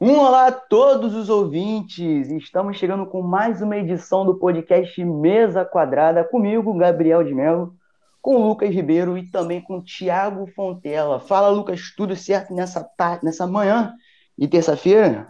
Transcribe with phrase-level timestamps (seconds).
[0.00, 2.30] Um olá a todos os ouvintes!
[2.30, 7.74] Estamos chegando com mais uma edição do podcast Mesa Quadrada, comigo, Gabriel de Mello,
[8.22, 11.18] com o Lucas Ribeiro e também com o Thiago Fontela.
[11.18, 13.92] Fala, Lucas, tudo certo nessa, tarde, nessa manhã
[14.38, 15.26] de terça-feira?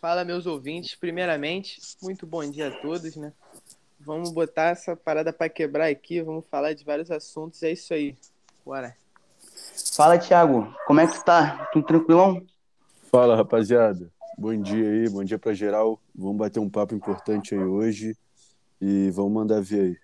[0.00, 0.96] Fala, meus ouvintes.
[0.96, 3.32] Primeiramente, muito bom dia a todos, né?
[4.00, 8.16] Vamos botar essa parada para quebrar aqui, vamos falar de vários assuntos, é isso aí.
[8.64, 8.96] Bora.
[9.94, 11.68] Fala, Thiago, como é que tá?
[11.72, 12.44] Tudo tranquilão?
[13.10, 14.10] Fala, rapaziada.
[14.36, 16.00] Bom dia aí, bom dia para geral.
[16.12, 18.16] Vamos bater um papo importante aí hoje
[18.80, 19.96] e vamos mandar ver aí.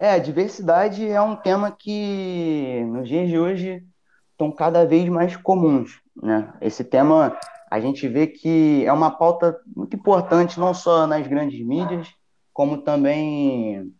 [0.00, 3.84] É, diversidade é um tema que nos dias de hoje
[4.32, 6.52] estão cada vez mais comuns, né?
[6.62, 7.38] Esse tema
[7.70, 12.08] a gente vê que é uma pauta muito importante não só nas grandes mídias,
[12.54, 13.92] como também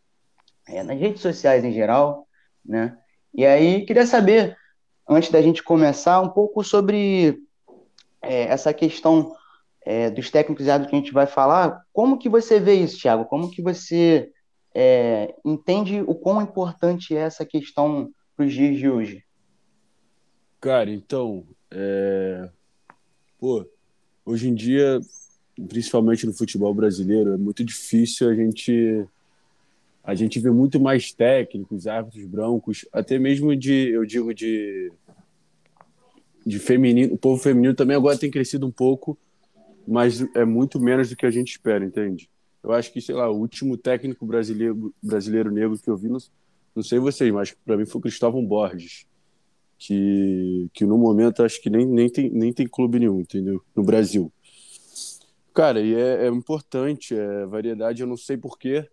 [0.67, 2.27] é, nas redes sociais em geral,
[2.65, 2.97] né?
[3.34, 4.56] E aí queria saber
[5.08, 7.42] antes da gente começar, um pouco sobre
[8.22, 9.34] é, essa questão
[9.84, 11.84] é, dos técnicos e árbitros que a gente vai falar.
[11.92, 13.27] Como que você vê isso, Thiago?
[13.27, 14.30] Como que você
[14.75, 19.25] é, entende o quão importante é essa questão para os dias de hoje?
[20.60, 22.48] Cara, então, é...
[23.38, 23.66] pô,
[24.25, 24.98] hoje em dia,
[25.69, 29.06] principalmente no futebol brasileiro, é muito difícil a gente
[30.05, 34.92] a gente vê muito mais técnicos, árbitros brancos, até mesmo de, eu digo, de,
[36.44, 37.14] de feminino.
[37.14, 39.16] O povo feminino também agora tem crescido um pouco,
[39.88, 42.28] mas é muito menos do que a gente espera, entende?
[42.62, 46.19] Eu acho que, sei lá, o último técnico brasileiro, brasileiro negro que eu vi, não,
[46.77, 49.06] não sei vocês, mas para mim foi o Cristóvão Borges,
[49.78, 53.62] que, que no momento acho que nem, nem, tem, nem tem clube nenhum, entendeu?
[53.75, 54.30] No Brasil.
[55.55, 58.86] Cara, e é, é importante, é variedade, eu não sei porquê,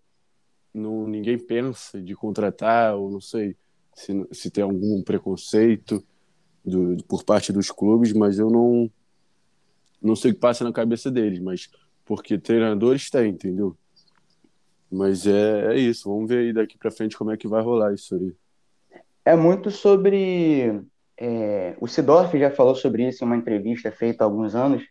[0.73, 3.55] não, ninguém pensa de contratar, ou não sei
[3.93, 6.03] se, se tem algum preconceito
[6.63, 8.89] do, por parte dos clubes, mas eu não,
[10.01, 11.69] não sei o que passa na cabeça deles, mas
[12.05, 13.75] porque treinadores tem, entendeu?
[14.89, 17.93] Mas é, é isso, vamos ver aí daqui para frente como é que vai rolar
[17.93, 18.33] isso aí.
[19.23, 20.81] É muito sobre.
[21.17, 24.83] É, o Sidorf já falou sobre isso em uma entrevista feita há alguns anos,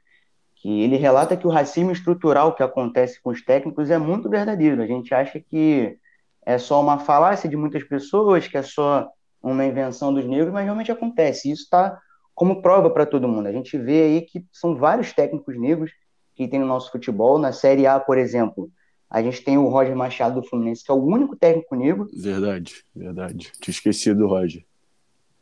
[0.61, 4.83] que ele relata que o racismo estrutural que acontece com os técnicos é muito verdadeiro.
[4.83, 5.97] A gente acha que
[6.45, 9.09] é só uma falácia de muitas pessoas, que é só
[9.43, 11.51] uma invenção dos negros, mas realmente acontece.
[11.51, 11.99] Isso está
[12.35, 13.47] como prova para todo mundo.
[13.47, 15.91] A gente vê aí que são vários técnicos negros
[16.35, 17.39] que tem no nosso futebol.
[17.39, 18.71] Na Série A, por exemplo,
[19.09, 22.07] a gente tem o Roger Machado do Fluminense, que é o único técnico negro.
[22.15, 23.51] Verdade, verdade.
[23.63, 24.63] Tinha esquecido do Roger.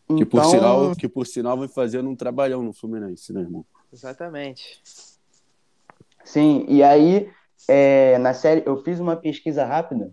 [0.04, 0.16] Então...
[0.16, 3.66] Que, por então sinal, que por sinal vai fazendo um trabalhão no Fluminense, né, irmão?
[3.92, 4.80] Exatamente.
[6.24, 7.30] Sim, e aí,
[7.66, 10.12] é, na série, eu fiz uma pesquisa rápida,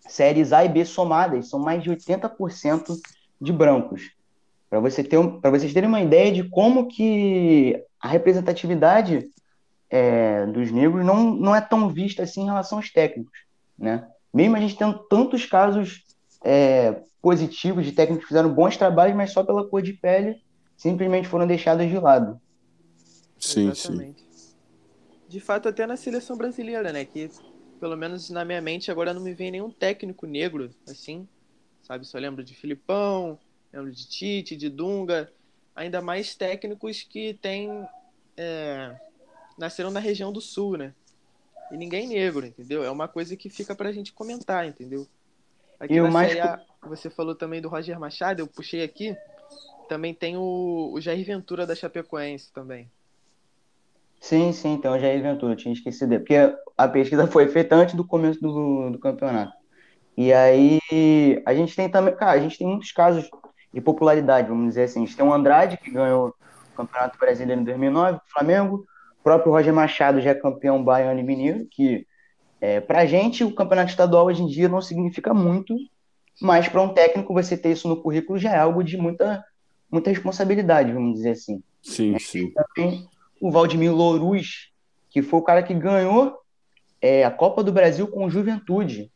[0.00, 2.98] séries A e B somadas, são mais de 80%
[3.40, 4.10] de brancos.
[4.68, 9.28] Para você ter um, vocês terem uma ideia de como que a representatividade
[9.88, 13.38] é, dos negros não, não é tão vista assim em relação aos técnicos,
[13.78, 14.08] né?
[14.32, 16.02] Mesmo a gente tendo tantos casos
[16.44, 20.42] é, positivos de técnicos que fizeram bons trabalhos, mas só pela cor de pele
[20.76, 22.40] simplesmente foram deixados de lado.
[23.52, 24.20] Sim, Exatamente.
[24.20, 24.34] sim
[25.34, 27.04] de fato até na seleção brasileira, né?
[27.04, 27.28] Que
[27.80, 31.28] pelo menos na minha mente agora não me vem nenhum técnico negro, assim,
[31.82, 32.06] sabe?
[32.06, 33.36] Só lembro de Filipão,
[33.72, 35.30] lembro de Tite, de Dunga,
[35.74, 37.68] ainda mais técnicos que têm
[38.36, 38.96] é,
[39.58, 40.94] nasceram na região do Sul, né?
[41.72, 42.84] E ninguém negro, entendeu?
[42.84, 45.04] É uma coisa que fica pra gente comentar, entendeu?
[45.80, 46.28] Aqui e na mais...
[46.28, 49.16] Série A, você falou também do Roger Machado, eu puxei aqui.
[49.88, 52.88] Também tem o, o Jair Ventura da Chapecoense também.
[54.24, 56.34] Sim, sim, então Jair Ventura, tinha esquecido, porque
[56.78, 59.52] a pesquisa foi feita antes do começo do, do campeonato.
[60.16, 60.80] E aí
[61.44, 63.28] a gente tem também, cara, a gente tem muitos casos
[63.70, 65.02] de popularidade, vamos dizer assim.
[65.02, 68.86] A gente tem o Andrade, que ganhou o Campeonato Brasileiro em 2009, Flamengo.
[69.20, 72.06] O próprio Roger Machado já é campeão baiano e mineiro, que
[72.62, 75.76] é, pra gente o campeonato estadual hoje em dia não significa muito,
[76.40, 79.44] mas para um técnico você ter isso no currículo já é algo de muita,
[79.92, 81.62] muita responsabilidade, vamos dizer assim.
[81.82, 82.50] Sim, sim.
[82.54, 83.06] Também
[83.44, 84.70] o Valdemir Louruz,
[85.10, 86.34] que foi o cara que ganhou
[86.98, 89.12] é, a Copa do Brasil com o Juventude.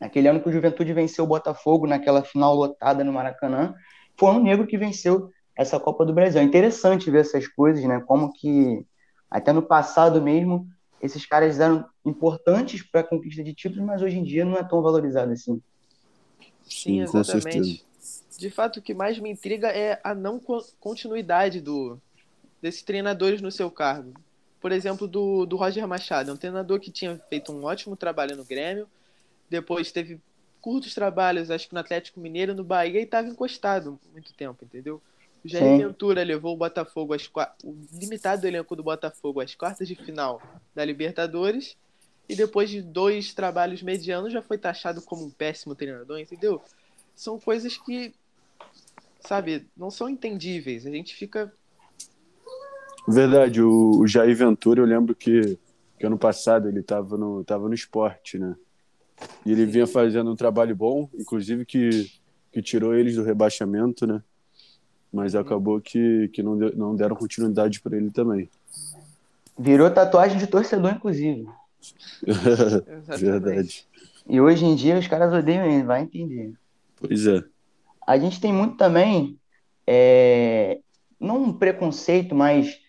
[0.00, 3.72] Naquele ano que o Juventude venceu o Botafogo naquela final lotada no Maracanã,
[4.16, 6.40] foi um negro que venceu essa Copa do Brasil.
[6.40, 8.02] É interessante ver essas coisas, né?
[8.04, 8.84] Como que
[9.30, 10.66] até no passado mesmo
[11.00, 14.64] esses caras eram importantes para a conquista de títulos, mas hoje em dia não é
[14.64, 15.62] tão valorizado assim.
[16.68, 17.86] Sim, exatamente.
[18.36, 20.40] De fato, o que mais me intriga é a não
[20.80, 21.96] continuidade do,
[22.62, 24.14] desses treinadores no seu cargo.
[24.60, 28.36] Por exemplo, do, do Roger Machado, é um treinador que tinha feito um ótimo trabalho
[28.36, 28.88] no Grêmio,
[29.50, 30.20] depois teve
[30.60, 35.02] curtos trabalhos, acho que no Atlético Mineiro, no Bahia, e estava encostado muito tempo, entendeu?
[35.44, 37.28] O Jair Ventura levou o Botafogo às
[37.64, 40.40] o limitado elenco do Botafogo às quartas de final
[40.72, 41.76] da Libertadores
[42.28, 46.62] e depois de dois trabalhos medianos já foi taxado como um péssimo treinador, entendeu?
[47.16, 48.14] São coisas que,
[49.20, 50.86] sabe, não são entendíveis.
[50.86, 51.52] A gente fica
[53.06, 55.58] Verdade, o, o Jair Ventura, eu lembro que,
[55.98, 58.54] que ano passado ele estava no, tava no esporte, né?
[59.44, 62.10] E ele vinha fazendo um trabalho bom, inclusive que,
[62.52, 64.22] que tirou eles do rebaixamento, né?
[65.12, 68.48] Mas acabou que, que não, deu, não deram continuidade para ele também.
[69.58, 71.46] Virou tatuagem de torcedor, inclusive.
[73.18, 73.86] Verdade.
[74.26, 76.54] E hoje em dia os caras odeiam ele, vai entender.
[76.96, 77.42] Pois é.
[78.06, 79.38] A gente tem muito também,
[79.86, 80.80] é,
[81.20, 82.80] não um preconceito, mas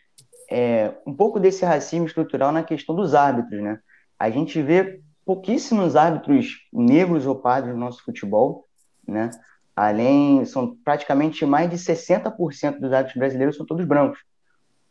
[0.56, 3.80] é, um pouco desse racismo estrutural na questão dos árbitros, né?
[4.20, 8.68] A gente vê pouquíssimos árbitros negros ou pardos no nosso futebol,
[9.08, 9.32] né?
[9.76, 14.20] Além, são praticamente mais de 60% dos árbitros brasileiros são todos brancos.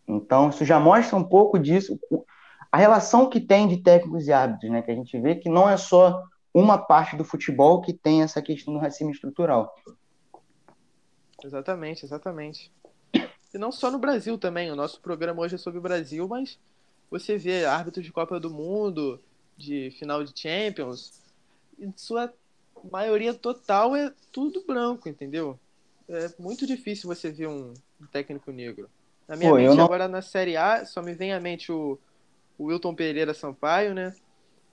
[0.08, 1.96] Então, isso já mostra um pouco disso,
[2.72, 4.82] a relação que tem de técnicos e árbitros, né?
[4.82, 6.20] Que a gente vê que não é só
[6.52, 9.72] uma parte do futebol que tem essa questão do racismo estrutural.
[11.44, 12.72] Exatamente, exatamente.
[13.52, 14.70] E não só no Brasil também.
[14.70, 16.58] O nosso programa hoje é sobre o Brasil, mas
[17.10, 19.20] você vê árbitros de Copa do Mundo,
[19.56, 21.20] de final de Champions,
[21.78, 22.32] em sua
[22.90, 25.58] maioria total é tudo branco, entendeu?
[26.08, 28.88] É muito difícil você ver um, um técnico negro.
[29.28, 29.84] Na minha Pô, mente, não...
[29.84, 31.98] agora na Série A, só me vem à mente o,
[32.58, 34.14] o Wilton Pereira Sampaio, né?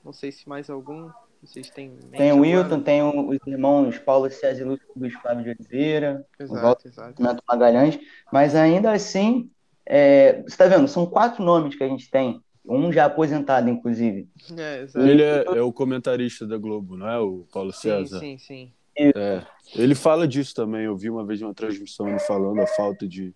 [0.04, 1.10] Não sei se mais algum.
[1.42, 1.98] Vocês têm.
[2.12, 6.90] Tem o Wilton, tem os irmãos Paulo César e Luiz Flávio de Oliveira, exato, o
[6.90, 7.44] exato.
[7.48, 7.98] Magalhães,
[8.32, 9.50] mas ainda assim,
[9.86, 14.28] é, você está vendo, são quatro nomes que a gente tem, um já aposentado, inclusive.
[14.58, 15.06] É, exato.
[15.06, 17.18] Ele é, é, o comentarista da Globo, não é?
[17.20, 18.20] O Paulo César.
[18.20, 19.14] Sim, sim, sim.
[19.16, 19.42] É,
[19.76, 20.84] ele fala disso também.
[20.84, 23.34] Eu vi uma vez uma transmissão ele falando a falta de,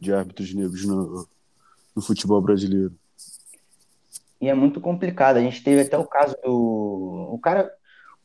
[0.00, 1.28] de árbitros negros no,
[1.94, 2.92] no futebol brasileiro
[4.44, 5.38] e é muito complicado.
[5.38, 7.30] A gente teve até o caso do.
[7.32, 7.72] O cara.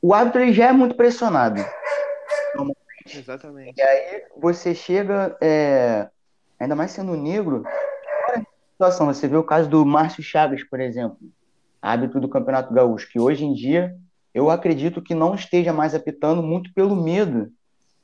[0.01, 1.65] O árbitro ele já é muito pressionado.
[3.05, 3.73] Exatamente.
[3.77, 6.09] E aí você chega, é...
[6.59, 7.63] ainda mais sendo negro,
[8.71, 9.07] situação.
[9.07, 11.17] Você vê o caso do Márcio Chagas, por exemplo,
[11.81, 13.95] árbitro do Campeonato Gaúcho, que hoje em dia
[14.33, 17.49] eu acredito que não esteja mais apitando muito pelo medo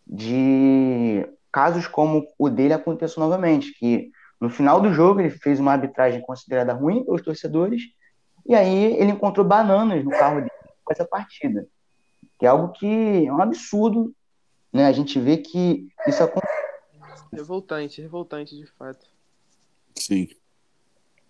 [0.07, 4.09] de casos como o dele aconteçam novamente, que
[4.39, 7.83] no final do jogo ele fez uma arbitragem considerada ruim pelos torcedores
[8.45, 10.51] e aí ele encontrou bananas no carro dele
[10.83, 11.67] com essa partida.
[12.37, 14.13] Que é algo que é um absurdo,
[14.71, 14.85] né?
[14.85, 16.53] A gente vê que isso acontece.
[17.31, 19.05] Revoltante, revoltante de fato.
[19.95, 20.27] Sim.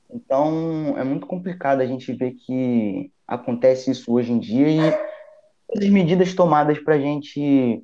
[0.10, 4.80] Então é muito complicado a gente ver que acontece isso hoje em dia e
[5.78, 7.84] as medidas tomadas para a gente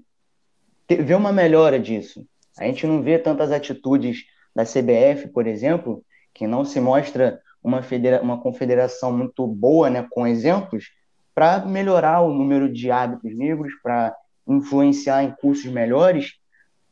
[0.87, 2.25] ter, ver uma melhora disso.
[2.57, 4.25] A gente não vê tantas atitudes
[4.55, 10.07] da CBF, por exemplo, que não se mostra uma, federa uma confederação muito boa, né,
[10.09, 10.91] com exemplos,
[11.33, 14.15] para melhorar o número de hábitos negros, para
[14.47, 16.33] influenciar em cursos melhores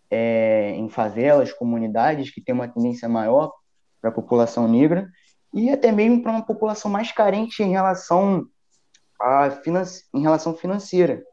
[0.10, 3.54] é, em favelas, comunidades que têm uma tendência maior
[4.02, 5.10] para a população negra
[5.54, 8.46] e até mesmo para uma população mais carente em relação
[9.22, 9.50] a
[10.14, 11.24] em relação financeira.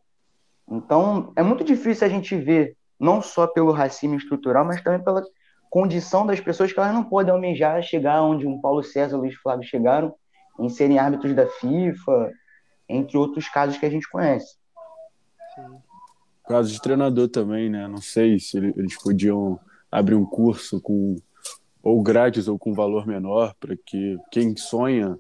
[0.69, 5.23] Então, é muito difícil a gente ver não só pelo racismo estrutural, mas também pela
[5.77, 9.35] condição das pessoas que elas não podem almejar chegar onde um Paulo César e Luiz
[9.35, 10.15] Flávio chegaram,
[10.59, 12.33] em serem árbitros da FIFA,
[12.89, 14.57] entre outros casos que a gente conhece.
[15.55, 15.77] Sim.
[16.49, 17.87] Caso de treinador também, né?
[17.89, 19.61] Não sei se eles podiam
[19.93, 21.17] abrir um curso com
[21.83, 25.19] ou grátis ou com valor menor para que quem sonha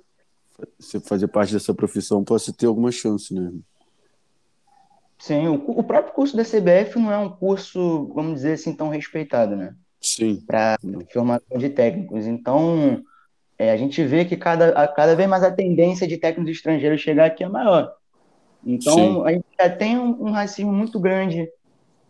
[1.04, 3.52] fazer parte dessa profissão possa ter alguma chance, né?
[5.18, 8.88] Sim, o, o próprio curso da CBF não é um curso, vamos dizer assim, tão
[8.88, 9.76] respeitado, né?
[10.46, 10.76] Para
[11.12, 12.26] formação de técnicos.
[12.26, 13.02] Então,
[13.58, 17.00] é, a gente vê que cada, a, cada vez mais a tendência de técnicos estrangeiros
[17.00, 17.94] chegar aqui é maior.
[18.64, 19.22] Então, Sim.
[19.24, 21.48] a gente já tem um, um racismo muito grande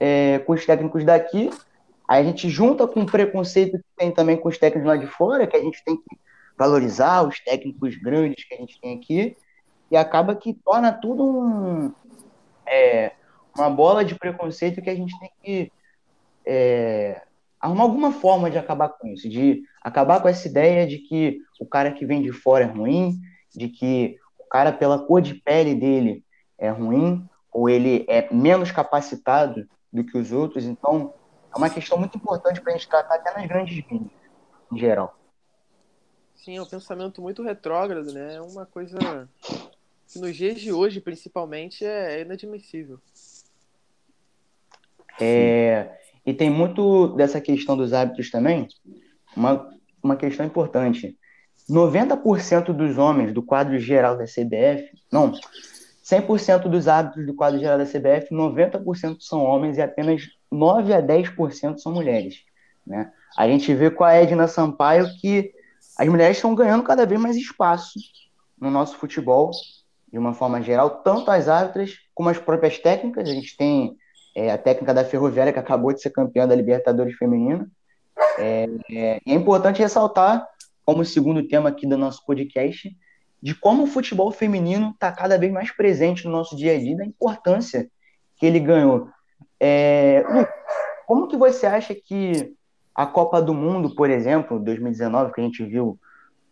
[0.00, 1.50] é, com os técnicos daqui.
[2.08, 5.06] Aí a gente junta com o preconceito que tem também com os técnicos lá de
[5.06, 6.18] fora, que a gente tem que
[6.56, 9.36] valorizar os técnicos grandes que a gente tem aqui,
[9.90, 11.92] e acaba que torna tudo um,
[12.66, 13.12] é,
[13.54, 15.72] uma bola de preconceito que a gente tem que
[16.44, 17.22] é,
[17.66, 21.66] arrumar alguma forma de acabar com isso, de acabar com essa ideia de que o
[21.66, 23.20] cara que vem de fora é ruim,
[23.54, 26.25] de que o cara pela cor de pele dele
[26.56, 30.64] é ruim, ou ele é menos capacitado do que os outros.
[30.64, 31.12] Então,
[31.52, 34.12] é uma questão muito importante para a gente tratar até nas grandes mídias,
[34.73, 35.18] em geral.
[36.37, 38.37] Sim, é um pensamento muito retrógrado, né?
[38.37, 39.28] É uma coisa
[40.06, 43.00] que nos dias de hoje, principalmente, é inadmissível.
[45.20, 48.66] É, E tem muito dessa questão dos hábitos também,
[49.37, 49.71] uma,
[50.02, 51.16] uma questão importante.
[51.71, 55.33] 90% dos homens do quadro geral da CBF, não,
[56.04, 61.02] 100% dos hábitos do quadro geral da CBF, 90% são homens e apenas 9 a
[61.02, 62.45] 10% são mulheres.
[62.87, 63.11] Né?
[63.37, 65.52] A gente vê com a Edna Sampaio que
[65.99, 67.99] as mulheres estão ganhando cada vez mais espaço
[68.61, 69.50] no nosso futebol,
[70.12, 73.28] de uma forma geral, tanto as árbitras como as próprias técnicas.
[73.28, 73.97] A gente tem
[74.37, 77.66] é, a técnica da Ferroviária, que acabou de ser campeã da Libertadores Feminina.
[78.38, 80.47] É, é, é importante ressaltar,
[80.85, 82.95] como segundo tema aqui do nosso podcast,
[83.43, 86.99] de como o futebol feminino está cada vez mais presente no nosso dia a dia,
[86.99, 87.88] da importância
[88.37, 89.09] que ele ganhou.
[89.59, 90.47] É, Lu,
[91.07, 92.55] como que você acha que
[92.95, 95.99] a Copa do Mundo, por exemplo, 2019, que a gente viu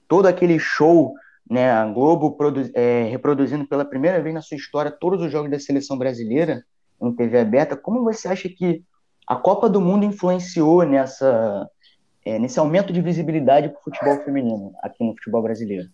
[0.08, 1.12] todo aquele show,
[1.50, 2.34] né, a Globo
[2.72, 6.64] é, reproduzindo pela primeira vez na sua história todos os jogos da seleção brasileira
[7.00, 8.82] em TV aberta, como você acha que
[9.26, 11.68] a Copa do Mundo influenciou nessa,
[12.24, 15.88] é, nesse aumento de visibilidade para o futebol feminino aqui no futebol brasileiro?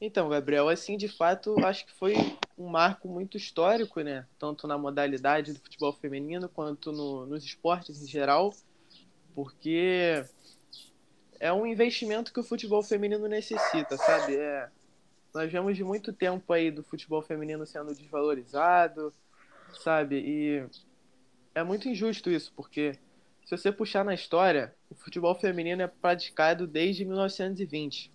[0.00, 2.14] Então, Gabriel, assim, de fato, acho que foi
[2.58, 4.26] um marco muito histórico, né?
[4.38, 8.52] Tanto na modalidade do futebol feminino quanto no, nos esportes em geral,
[9.34, 10.22] porque
[11.40, 14.36] é um investimento que o futebol feminino necessita, sabe?
[14.36, 14.68] É,
[15.34, 19.12] nós vemos de muito tempo aí do futebol feminino sendo desvalorizado,
[19.80, 20.16] sabe?
[20.18, 20.66] E
[21.54, 22.98] é muito injusto isso, porque
[23.44, 28.12] se você puxar na história, o futebol feminino é praticado desde 1920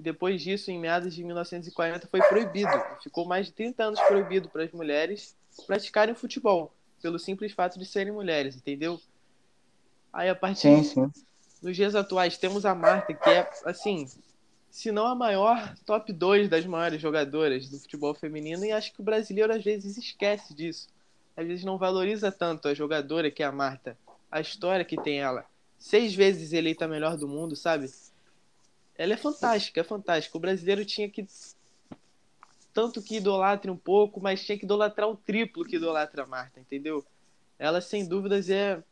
[0.00, 2.70] e depois disso, em meados de 1940, foi proibido.
[3.02, 7.84] Ficou mais de 30 anos proibido para as mulheres praticarem futebol, pelo simples fato de
[7.84, 8.98] serem mulheres, entendeu?
[10.10, 11.12] Aí a partir sim, sim.
[11.62, 14.08] dos dias atuais temos a Marta, que é assim,
[14.70, 19.00] se não a maior, top 2 das maiores jogadoras do futebol feminino, e acho que
[19.00, 20.88] o brasileiro às vezes esquece disso.
[21.36, 23.96] Às vezes não valoriza tanto a jogadora que é a Marta,
[24.30, 25.44] a história que tem ela.
[25.78, 27.90] Seis vezes eleita a melhor do mundo, sabe?
[29.00, 30.36] ela é fantástica, é fantástica.
[30.36, 31.26] O brasileiro tinha que
[32.72, 36.60] tanto que idolatre um pouco, mas tinha que idolatrar o triplo que idolatra a Marta,
[36.60, 37.02] entendeu?
[37.58, 38.82] Ela sem dúvidas é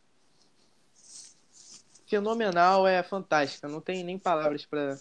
[2.07, 3.69] fenomenal, é fantástica.
[3.69, 4.99] Não tem nem palavras para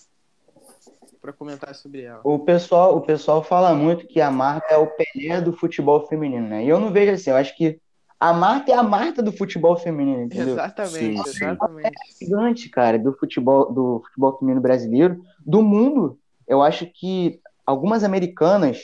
[1.22, 2.22] para comentar sobre ela.
[2.24, 6.48] O pessoal, o pessoal fala muito que a Marta é o Pelé do futebol feminino,
[6.48, 6.64] né?
[6.64, 7.80] E eu não vejo assim, eu acho que
[8.20, 10.54] a Marta é a Marta do futebol feminino, entendeu?
[10.54, 11.46] Exatamente, Sim.
[11.46, 11.88] exatamente.
[11.88, 16.18] É gigante, cara, do futebol, do futebol feminino brasileiro, do mundo.
[16.48, 18.80] Eu acho que algumas americanas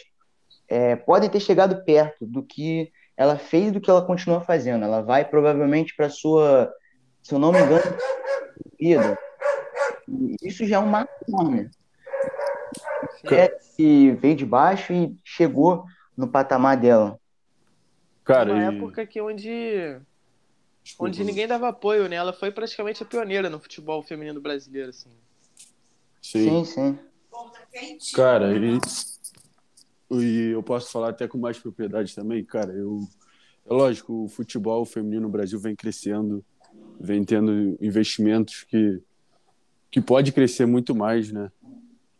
[0.67, 4.83] é, podem ter chegado perto do que ela fez e do que ela continua fazendo.
[4.83, 6.71] Ela vai provavelmente para sua,
[7.21, 7.83] se eu não me engano,
[8.79, 9.17] vida.
[10.41, 11.69] Isso já é um marco enorme.
[13.31, 17.19] É que veio de baixo e chegou no patamar dela.
[18.23, 18.75] Cara, uma e...
[18.77, 19.97] época que onde
[20.83, 21.09] Desculpa.
[21.09, 22.15] onde ninguém dava apoio, né?
[22.15, 25.09] Ela foi praticamente a pioneira no futebol feminino brasileiro, assim.
[26.21, 26.97] Sim, sim.
[27.99, 28.13] sim.
[28.13, 28.79] Cara, e,
[30.11, 32.71] e eu posso falar até com mais propriedade também, cara.
[32.73, 32.99] Eu,
[33.65, 36.43] é lógico, o futebol feminino no Brasil vem crescendo,
[36.99, 39.01] vem tendo investimentos que
[39.93, 41.51] que pode crescer muito mais, né?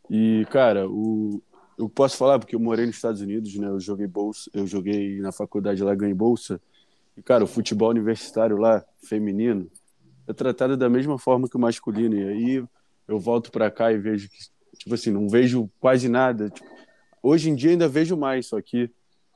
[0.10, 1.42] E cara, o,
[1.78, 3.68] eu posso falar porque eu morei nos Estados Unidos, né?
[3.68, 6.62] Eu joguei bolsa, eu joguei na faculdade lá, ganhei bolsa.
[7.18, 9.70] E cara, o futebol universitário lá, feminino,
[10.28, 12.16] é tratado da mesma forma que o masculino.
[12.16, 12.64] E aí
[13.08, 14.38] eu volto para cá e vejo que,
[14.78, 16.50] tipo assim, não vejo quase nada.
[16.50, 16.68] Tipo,
[17.22, 18.90] hoje em dia ainda vejo mais, só que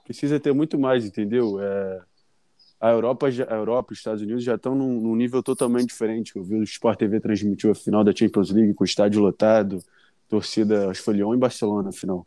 [0.03, 1.59] precisa ter muito mais, entendeu?
[1.59, 2.01] É,
[2.79, 6.35] a Europa, a Europa, os Estados Unidos já estão num, num nível totalmente diferente.
[6.35, 9.83] Eu vi o Sport TV transmitiu a final da Champions League com o estádio lotado
[10.29, 12.25] torcida, acho que foi Lyon e Barcelona, afinal.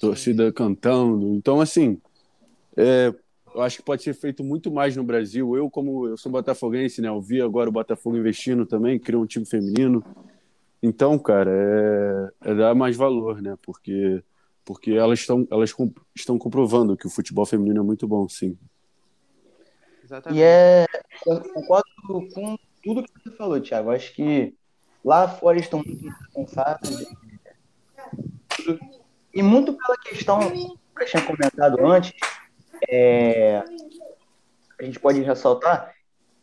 [0.00, 1.34] Torcida cantando.
[1.34, 2.00] Então, assim,
[2.76, 3.12] é,
[3.54, 5.56] eu acho que pode ser feito muito mais no Brasil.
[5.56, 7.08] Eu, como eu sou botafoguense, né?
[7.08, 10.04] Eu vi agora o Botafogo investindo também, criou um time feminino.
[10.82, 13.56] Então, cara, é, é dar mais valor, né?
[13.62, 14.22] Porque,
[14.64, 15.74] porque elas, estão, elas
[16.14, 18.58] estão comprovando que o futebol feminino é muito bom, sim.
[20.04, 20.38] Exatamente.
[20.38, 20.86] E é,
[21.26, 21.88] eu concordo
[22.34, 23.90] com tudo que você falou, Thiago.
[23.90, 24.54] Acho que
[25.06, 27.06] Lá fora estão muito responsáveis.
[29.32, 32.12] E muito pela questão que eu tinha comentado antes,
[32.90, 33.62] é,
[34.80, 35.94] a gente pode ressaltar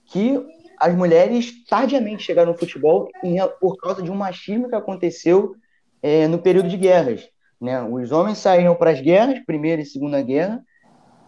[0.05, 0.41] que
[0.79, 5.57] as mulheres tardiamente chegaram no futebol em, por causa de um machismo que aconteceu
[6.01, 7.27] é, no período de guerras.
[7.59, 7.81] Né?
[7.83, 10.63] Os homens saíram para as guerras, Primeira e Segunda Guerra,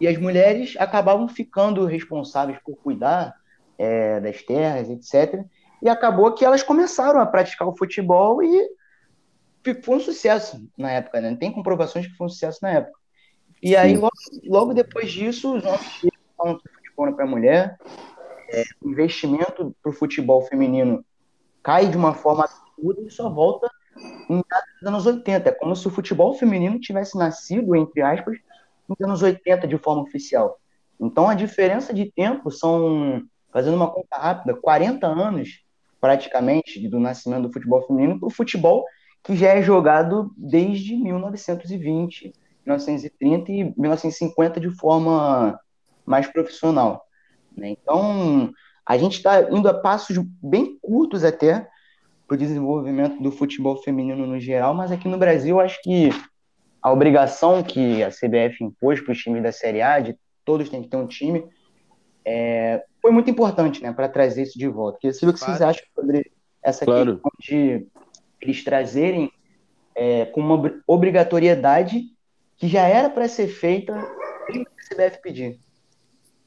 [0.00, 3.34] e as mulheres acabavam ficando responsáveis por cuidar
[3.76, 5.44] é, das terras, etc.
[5.82, 8.68] E acabou que elas começaram a praticar o futebol e
[9.82, 11.36] foi um sucesso na época, né?
[11.38, 12.98] Tem comprovações que foi um sucesso na época.
[13.62, 14.12] E aí, logo,
[14.44, 16.00] logo depois disso, os homens
[16.36, 17.78] falam que o foram para a mulher.
[18.52, 21.04] É, o investimento para o futebol feminino
[21.62, 23.68] cai de uma forma absurda e só volta
[24.30, 24.42] em
[24.84, 25.48] anos 80.
[25.48, 28.38] É como se o futebol feminino tivesse nascido, entre aspas,
[28.88, 30.60] nos anos 80 de forma oficial.
[31.00, 35.65] Então a diferença de tempo são, fazendo uma conta rápida, 40 anos
[36.00, 38.84] praticamente do nascimento do futebol feminino para o futebol
[39.22, 42.32] que já é jogado desde 1920,
[42.64, 45.58] 1930 e 1950 de forma
[46.04, 47.04] mais profissional.
[47.56, 47.70] Né?
[47.70, 48.52] Então,
[48.86, 51.68] a gente está indo a passos bem curtos até
[52.26, 56.10] para o desenvolvimento do futebol feminino no geral, mas aqui no Brasil, acho que
[56.80, 60.82] a obrigação que a CBF impôs para os times da Série A, de todos têm
[60.82, 61.44] que ter um time,
[62.24, 64.98] é, foi muito importante né, para trazer isso de volta.
[64.98, 66.28] Queria saber o que vocês acham sobre
[66.60, 67.12] essa claro.
[67.12, 67.86] questão de
[68.40, 69.30] eles trazerem
[69.94, 72.02] é, com uma obrigatoriedade
[72.56, 73.94] que já era para ser feita
[74.50, 75.60] sem a CBF pedir.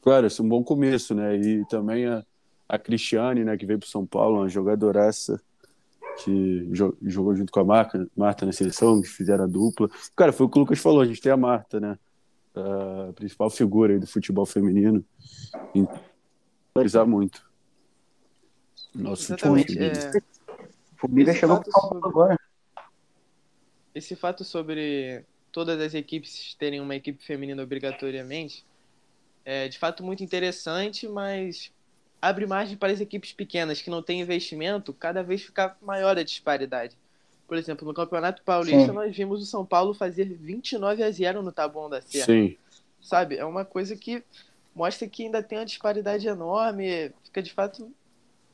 [0.02, 1.38] Claro, esse é um bom começo, né?
[1.38, 2.26] E também a,
[2.68, 5.42] a Cristiane, né, que veio para São Paulo, uma jogadoraça
[6.26, 6.70] que
[7.04, 9.90] jogou junto com a Marta, Marta na seleção, que fizeram a dupla.
[10.14, 11.98] Cara, foi o que o Lucas falou, a gente tem a Marta, né?
[12.54, 15.06] A principal figura do futebol feminino.
[16.84, 17.48] Precisar muito.
[18.94, 19.78] Nosso Exatamente.
[19.78, 20.22] É...
[20.98, 22.08] Formiga chegou sobre...
[22.08, 22.40] agora.
[23.94, 28.66] Esse fato sobre todas as equipes terem uma equipe feminina obrigatoriamente
[29.46, 31.72] é de fato muito interessante, mas
[32.22, 36.24] abre margem para as equipes pequenas que não têm investimento cada vez ficar maior a
[36.24, 36.96] disparidade.
[37.48, 38.92] Por exemplo, no Campeonato Paulista, Sim.
[38.92, 42.26] nós vimos o São Paulo fazer 29 a 0 no Taboão da Serra.
[42.26, 42.58] Sim.
[43.02, 43.38] Sabe?
[43.38, 44.24] É uma coisa que
[44.80, 47.12] mostra que ainda tem uma disparidade enorme.
[47.26, 47.92] Fica de fato.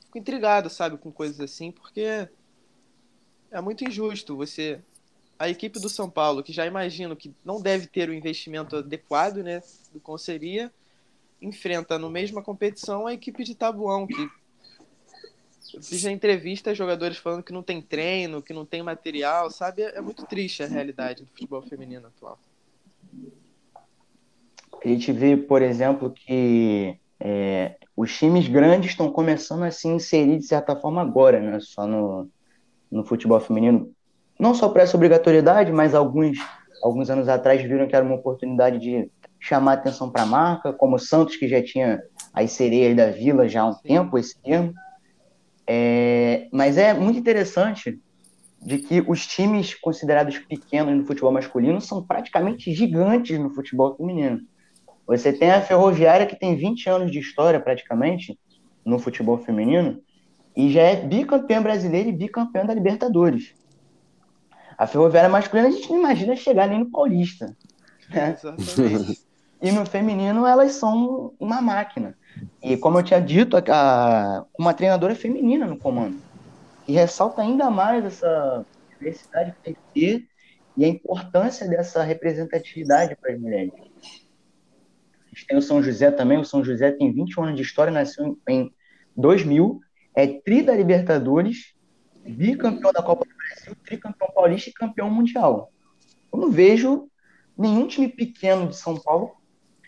[0.06, 2.28] Fico intrigado, sabe, com coisas assim, porque
[3.52, 4.82] é muito injusto você.
[5.38, 9.44] A equipe do São Paulo, que já imagino que não deve ter o investimento adequado,
[9.44, 10.74] né, do seria,
[11.42, 14.30] enfrenta no mesma competição a equipe de Tabuão, que
[15.74, 19.82] eu fiz entrevista jogadores falando que não tem treino, que não tem material, sabe?
[19.82, 22.40] É muito triste a realidade do futebol feminino atual.
[24.86, 30.38] A gente vê, por exemplo, que é, os times grandes estão começando a se inserir
[30.38, 31.58] de certa forma agora, né?
[31.60, 32.30] Só no,
[32.92, 33.92] no futebol feminino.
[34.40, 36.38] Não só por essa obrigatoriedade, mas alguns,
[36.84, 40.98] alguns anos atrás viram que era uma oportunidade de chamar atenção para a marca, como
[40.98, 43.88] o Santos, que já tinha as sereias da Vila já há um Sim.
[43.88, 44.72] tempo, esse termo.
[45.66, 48.00] É, mas é muito interessante
[48.62, 54.42] de que os times considerados pequenos no futebol masculino são praticamente gigantes no futebol feminino.
[55.08, 58.38] Você tem a Ferroviária, que tem 20 anos de história praticamente
[58.84, 60.02] no futebol feminino,
[60.56, 63.54] e já é bicampeã brasileira e bicampeã da Libertadores.
[64.78, 67.56] A Ferroviária masculina a gente não imagina chegar nem no Paulista.
[68.10, 68.36] Né?
[68.38, 69.26] Exatamente.
[69.62, 72.16] E no feminino elas são uma máquina.
[72.62, 76.18] E como eu tinha dito, a, uma treinadora feminina no comando.
[76.88, 80.28] E ressalta ainda mais essa diversidade que tem que ter
[80.78, 83.72] e a importância dessa representatividade para as mulheres.
[85.36, 87.92] A gente tem o São José também, o São José tem 21 anos de história,
[87.92, 88.74] nasceu em
[89.18, 89.82] 2000,
[90.16, 91.76] é tri da Libertadores,
[92.26, 95.74] bicampeão da Copa do Brasil, tricampeão paulista e campeão mundial.
[96.32, 97.10] Eu não vejo
[97.58, 99.36] nenhum time pequeno de São Paulo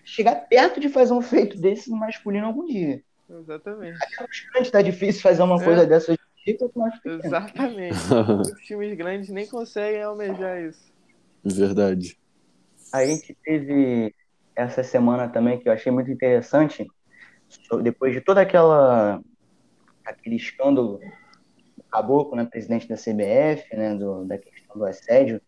[0.03, 3.01] chegar perto de fazer um feito desse no masculino algum dia.
[3.29, 3.97] Exatamente.
[4.19, 5.63] Até está difícil fazer uma é.
[5.63, 6.19] coisa dessa hoje
[7.23, 7.95] Exatamente.
[8.41, 10.91] Os times grandes nem conseguem almejar isso.
[11.41, 12.17] Verdade.
[12.93, 14.13] A gente teve
[14.57, 16.87] essa semana também que eu achei muito interessante,
[17.83, 19.21] depois de toda aquela
[20.03, 20.99] aquele escândalo
[21.77, 25.39] do Caboclo, né, presidente da CBF, né, do, da questão do assédio,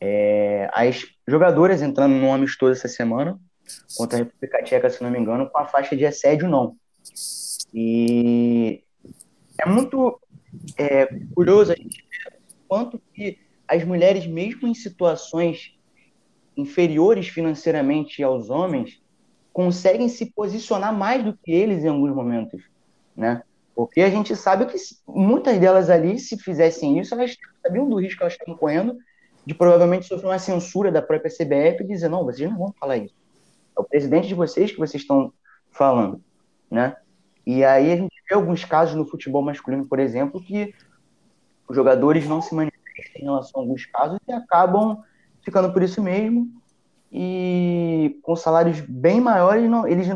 [0.00, 3.38] é, as jogadoras entrando no amistoso essa semana,
[3.96, 6.76] contra a República Tcheca, se não me engano, com a faixa de assédio não.
[7.72, 8.82] E
[9.58, 10.20] é muito
[10.76, 15.75] é, curioso a gente ver quanto que as mulheres, mesmo em situações
[16.56, 19.00] inferiores financeiramente aos homens,
[19.52, 22.62] conseguem se posicionar mais do que eles em alguns momentos,
[23.16, 23.42] né?
[23.74, 28.18] Porque a gente sabe que muitas delas ali, se fizessem isso, elas sabiam do risco
[28.18, 28.96] que elas estão correndo
[29.44, 32.96] de provavelmente sofrer uma censura da própria CBF e dizer, não, vocês não vão falar
[32.96, 33.14] isso.
[33.76, 35.32] É o presidente de vocês que vocês estão
[35.70, 36.20] falando,
[36.70, 36.96] né?
[37.46, 40.74] E aí a gente vê alguns casos no futebol masculino, por exemplo, que
[41.68, 45.04] os jogadores não se manifestam em relação a alguns casos e acabam
[45.46, 46.50] ficando por isso mesmo
[47.12, 50.08] e com salários bem maiores, não, eles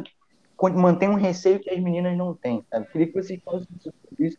[0.75, 2.65] mantêm um receio que as meninas não têm.
[2.69, 2.91] Sabe?
[2.91, 4.39] Queria que vocês falassem sobre isso,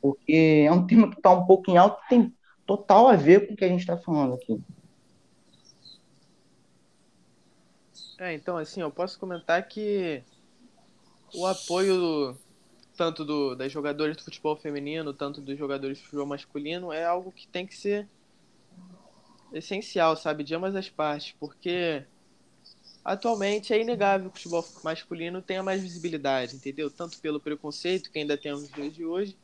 [0.00, 2.34] porque é um tema que está um pouco em alto, tem
[2.66, 4.58] total a ver com o que a gente está falando aqui.
[8.18, 10.22] É, então, assim, eu posso comentar que
[11.34, 12.34] o apoio
[12.96, 17.30] tanto do, das jogadoras do futebol feminino, tanto dos jogadores do futebol masculino, é algo
[17.30, 18.08] que tem que ser
[19.52, 22.04] essencial, sabe, de ambas as partes, porque
[23.04, 26.90] atualmente é inegável que o futebol masculino tenha mais visibilidade, entendeu?
[26.90, 29.36] Tanto pelo preconceito que ainda temos nos de hoje,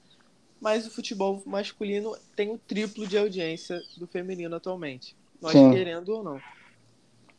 [0.60, 5.70] mas o futebol masculino tem o triplo de audiência do feminino atualmente, nós Sim.
[5.70, 6.42] querendo ou não.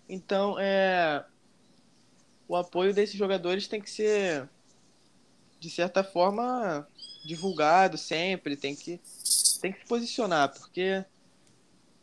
[0.09, 1.23] Então, é
[2.47, 4.47] o apoio desses jogadores tem que ser
[5.59, 6.87] de certa forma
[7.25, 9.01] divulgado sempre, tem que
[9.59, 11.03] tem que se posicionar, porque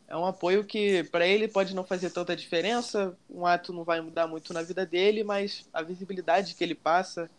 [0.07, 4.01] é um apoio que para ele pode não fazer tanta diferença, um ato não vai
[4.01, 7.29] mudar muito na vida dele, mas a visibilidade que ele passa,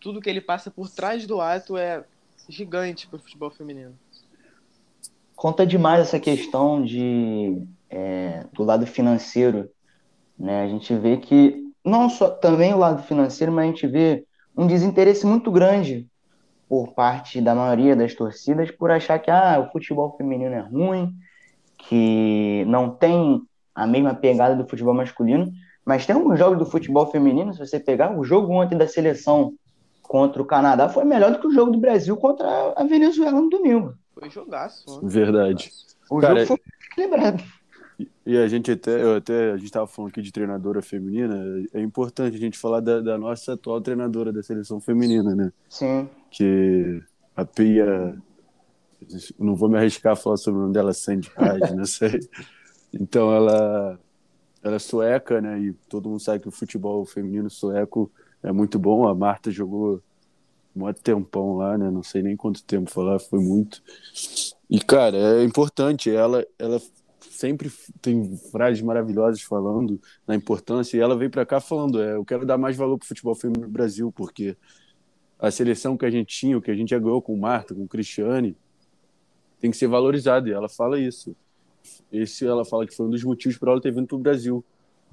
[0.00, 2.04] tudo que ele passa por trás do ato é
[2.48, 3.94] gigante para o futebol feminino.
[5.34, 9.70] Conta demais essa questão de é, do lado financeiro,
[10.38, 10.62] né?
[10.62, 14.24] A gente vê que não só também o lado financeiro, mas a gente vê
[14.56, 16.06] um desinteresse muito grande
[16.68, 21.14] por parte da maioria das torcidas por achar que ah, o futebol feminino é ruim,
[21.78, 23.40] que não tem
[23.74, 25.50] a mesma pegada do futebol masculino,
[25.84, 29.54] mas tem alguns jogos do futebol feminino, se você pegar, o jogo ontem da seleção
[30.02, 33.48] contra o Canadá foi melhor do que o jogo do Brasil contra a Venezuela no
[33.48, 33.94] domingo.
[34.12, 35.00] Foi jogaço.
[35.02, 35.70] Verdade.
[36.10, 37.42] O Cara, jogo foi equilibrado.
[38.24, 41.34] E a gente até, eu até a gente estava falando aqui de treinadora feminina,
[41.72, 45.52] é importante a gente falar da, da, nossa atual treinadora da seleção feminina, né?
[45.68, 46.08] Sim.
[46.30, 47.02] Que
[47.34, 48.16] a Pia
[49.38, 52.20] não vou me arriscar a falar sobre o nome dela, Sandy Paz, não sei.
[52.92, 53.98] Então ela,
[54.62, 55.60] ela é sueca, né?
[55.60, 58.10] E todo mundo sabe que o futebol feminino sueco
[58.42, 59.06] é muito bom.
[59.06, 60.02] A Marta jogou
[60.74, 61.90] um tempão lá, né?
[61.90, 63.82] Não sei nem quanto tempo falar, foi muito.
[64.70, 66.10] E cara, é importante.
[66.10, 66.80] Ela, ela
[67.30, 70.96] sempre tem frases maravilhosas falando na importância.
[70.96, 73.34] E ela veio para cá falando: é, eu quero dar mais valor para o futebol
[73.34, 74.56] feminino no Brasil, porque
[75.38, 77.74] a seleção que a gente tinha, o que a gente já ganhou com o Marta,
[77.74, 78.56] com o Cristiane
[79.60, 80.48] tem que ser valorizado.
[80.48, 81.34] E ela fala isso.
[82.12, 84.64] Esse ela fala que foi um dos motivos para ela ter vindo para o Brasil,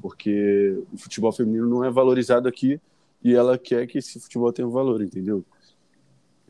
[0.01, 2.79] porque o futebol feminino não é valorizado aqui
[3.23, 5.43] e ela quer que esse futebol tenha um valor, entendeu?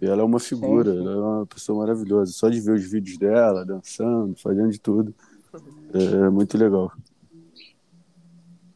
[0.01, 1.03] E ela é uma figura, sim, sim.
[1.03, 2.31] ela é uma pessoa maravilhosa.
[2.34, 5.13] Só de ver os vídeos dela, dançando, fazendo de tudo,
[5.93, 6.91] é, é muito legal.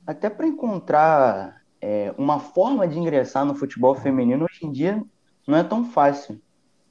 [0.07, 5.03] Até para encontrar é, uma forma de ingressar no futebol feminino hoje em dia
[5.47, 6.39] não é tão fácil.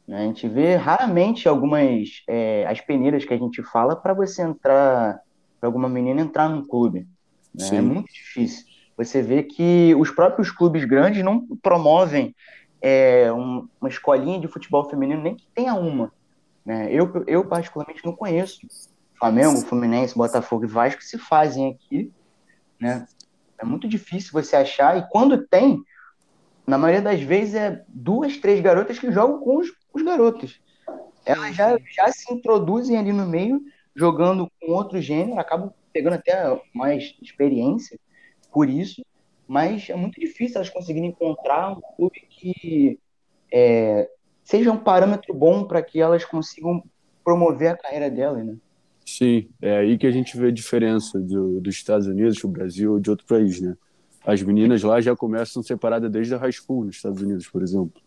[0.09, 0.23] Né?
[0.23, 5.21] A gente vê raramente algumas é, as peneiras que a gente fala para você entrar,
[5.61, 7.07] para alguma menina entrar num clube.
[7.55, 7.69] Né?
[7.77, 8.65] É muito difícil.
[8.97, 12.35] Você vê que os próprios clubes grandes não promovem
[12.81, 16.11] é, um, uma escolinha de futebol feminino, nem que tenha uma.
[16.65, 16.89] Né?
[16.91, 18.67] Eu, eu, particularmente, não conheço.
[19.19, 22.11] Flamengo, Fluminense, Botafogo e Vasco se fazem aqui.
[22.81, 23.07] Né?
[23.59, 25.83] É muito difícil você achar, e quando tem,
[26.67, 30.61] na maioria das vezes é duas, três garotas que jogam com os os garotos.
[31.25, 33.61] Elas já, já se introduzem ali no meio,
[33.95, 37.99] jogando com outro gênero, acabam pegando até mais experiência
[38.53, 39.05] por isso,
[39.47, 42.99] mas é muito difícil elas conseguirem encontrar um clube que
[43.53, 44.09] é,
[44.45, 46.83] seja um parâmetro bom para que elas consigam
[47.25, 48.57] promover a carreira delas, né?
[49.05, 52.93] Sim, é aí que a gente vê a diferença do, dos Estados Unidos, do Brasil
[52.93, 53.77] ou de outro país, né?
[54.27, 58.03] As meninas lá já começam separadas desde a high school nos Estados Unidos, por exemplo.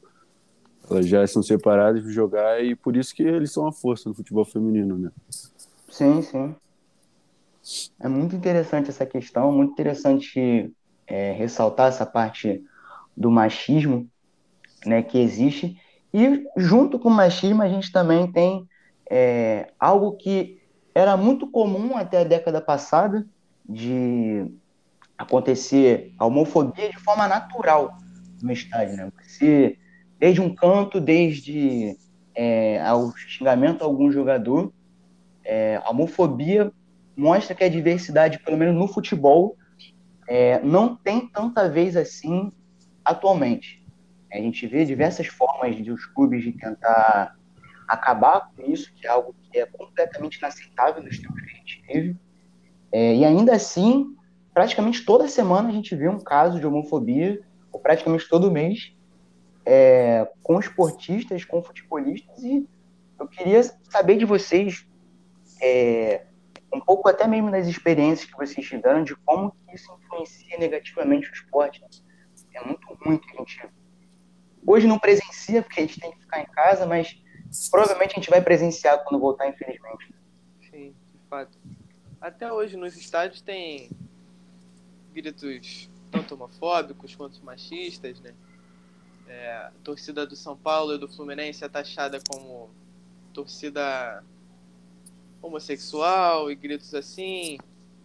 [0.92, 4.16] Elas já são separadas de jogar e por isso que eles são a força no
[4.16, 5.12] futebol feminino, né?
[5.90, 6.56] Sim, sim.
[8.00, 10.74] É muito interessante essa questão, muito interessante
[11.08, 12.64] é, ressaltar essa parte
[13.16, 14.10] do machismo
[14.86, 15.80] né, que existe.
[16.14, 18.68] E junto com o machismo, a gente também tem
[19.10, 20.62] é, algo que
[20.94, 23.26] era muito comum até a década passada,
[23.68, 24.52] de
[25.18, 27.96] acontecer a homofobia de forma natural
[28.42, 28.98] no estádio.
[28.98, 29.12] Né?
[29.26, 29.78] Você
[30.22, 31.98] desde um canto, desde
[32.36, 34.72] é, ao xingamento a algum jogador.
[35.44, 36.72] É, a homofobia
[37.18, 39.58] mostra que a diversidade, pelo menos no futebol,
[40.28, 42.52] é, não tem tanta vez assim
[43.04, 43.84] atualmente.
[44.32, 47.36] A gente vê diversas formas dos clubes de tentar
[47.88, 51.84] acabar com isso, que é algo que é completamente inaceitável nos tempos que a gente
[51.88, 52.16] teve.
[52.92, 54.16] É, e ainda assim,
[54.54, 58.94] praticamente toda semana a gente vê um caso de homofobia, ou praticamente todo mês,
[59.66, 62.68] é, com esportistas, com futebolistas, e
[63.20, 64.86] eu queria saber de vocês
[65.62, 66.26] é,
[66.74, 71.34] um pouco até mesmo das experiências que vocês tiveram, de como isso influencia negativamente o
[71.34, 71.84] esporte.
[72.54, 73.62] É muito ruim que a gente
[74.66, 77.22] hoje não presencia, porque a gente tem que ficar em casa, mas
[77.70, 80.14] provavelmente a gente vai presenciar quando voltar, infelizmente.
[80.70, 81.58] Sim, de fato.
[82.20, 83.90] Até hoje nos estádios tem
[85.14, 88.34] gritos tanto homofóbicos quanto machistas, né?
[89.32, 92.70] É, torcida do São Paulo e do Fluminense é taxada como
[93.34, 94.22] torcida
[95.42, 97.58] homossexual e gritos assim,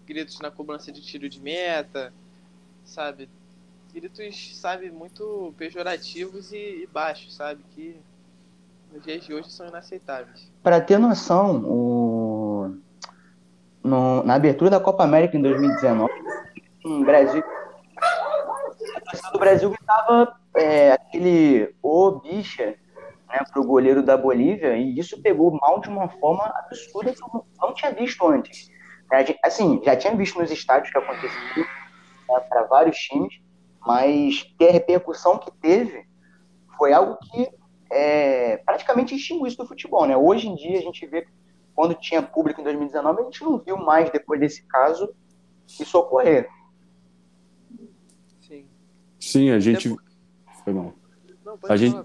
[0.07, 2.13] gritos na cobrança de tiro de meta,
[2.85, 3.29] sabe?
[3.93, 7.61] Gritos, sabe, muito pejorativos e, e baixos, sabe?
[7.75, 7.97] Que
[8.93, 10.51] nos dias de hoje são inaceitáveis.
[10.63, 12.77] Para ter noção, o...
[13.83, 16.13] no, na abertura da Copa América em 2019,
[16.85, 17.43] o Brasil
[19.37, 22.75] do Brasil gritava é, aquele ô bicha
[23.29, 27.23] né, para o goleiro da Bolívia, e isso pegou mal de uma forma absurda que
[27.23, 28.71] eu não tinha visto antes.
[29.45, 31.65] Assim, já tinha visto nos estádios que aconteceu
[32.29, 33.35] né, para vários times,
[33.87, 36.05] mas a repercussão que teve
[36.79, 37.49] foi algo que
[37.91, 40.07] é, praticamente extinguiu isso do futebol.
[40.07, 40.17] Né?
[40.17, 41.27] Hoje em dia a gente vê,
[41.75, 45.15] quando tinha público em 2019, a gente não viu mais, depois desse caso,
[45.69, 46.49] isso ocorrer.
[49.27, 49.51] Sim.
[49.51, 49.95] A gente.
[50.65, 50.95] Foi mal.
[51.45, 51.97] Não, a gente.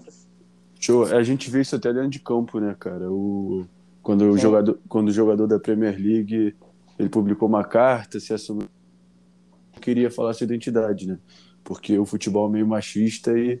[0.80, 1.04] Show.
[1.04, 3.10] A gente vê isso até dentro de campo, né, cara?
[3.10, 3.64] O,
[4.02, 6.56] quando, o jogador, quando o jogador da Premier League
[6.98, 8.68] ele publicou uma carta, se assumiu.
[9.80, 11.18] Queria falar sua identidade, né?
[11.62, 13.60] Porque o futebol é meio machista e.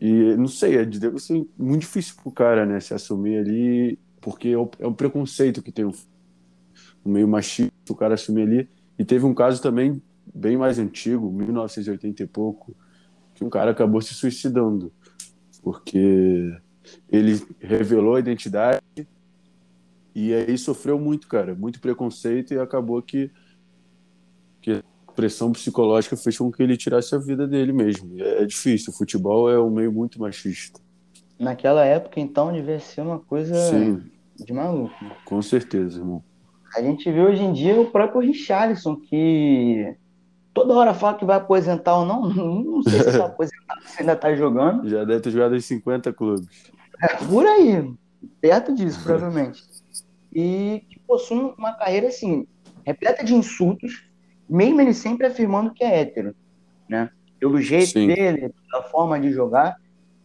[0.00, 4.84] E não sei, é, ser muito difícil pro cara, né, se assumir ali, porque é,
[4.84, 5.94] é um preconceito que tem o
[7.06, 8.68] meio machista, o cara assumir ali.
[8.98, 12.76] E teve um caso também bem mais antigo, 1980 e pouco,
[13.34, 14.92] que um cara acabou se suicidando
[15.64, 16.54] porque
[17.10, 19.08] ele revelou a identidade
[20.14, 23.32] e aí sofreu muito, cara, muito preconceito e acabou que,
[24.60, 24.72] que
[25.08, 28.22] a pressão psicológica fez com que ele tirasse a vida dele mesmo.
[28.22, 30.78] É, difícil, o futebol é um meio muito machista.
[31.38, 34.02] Naquela época, então, devia ser uma coisa Sim.
[34.36, 34.94] de maluco.
[35.24, 36.22] Com certeza, irmão.
[36.76, 39.96] A gente vê hoje em dia o próprio Richarlison, que
[40.54, 42.28] toda hora fala que vai aposentar ou não.
[42.32, 44.88] Não sei se vai aposentar, se ainda tá jogando.
[44.88, 46.48] Já deve ter jogado em 50 clubes.
[47.02, 47.92] É, por aí,
[48.40, 49.62] perto disso, provavelmente.
[50.32, 52.46] E que possui uma carreira assim,
[52.84, 54.08] repleta de insultos,
[54.48, 56.34] mesmo ele sempre afirmando que é hétero,
[56.88, 57.10] né?
[57.40, 58.06] Pelo jeito Sim.
[58.06, 59.76] dele, da forma de jogar.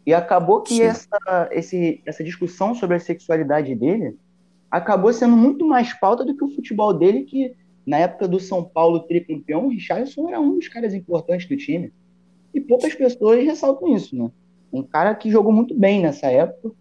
[0.06, 1.10] E acabou que essa,
[1.52, 4.18] esse, essa discussão sobre a sexualidade dele
[4.72, 8.64] acabou sendo muito mais pauta do que o futebol dele, que na época do São
[8.64, 11.92] Paulo tricampeão, o Richardson era um dos caras importantes do time.
[12.54, 14.32] E poucas pessoas ressaltam isso, né?
[14.72, 16.72] Um cara que jogou muito bem nessa época